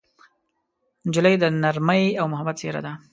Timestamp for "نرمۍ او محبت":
1.63-2.55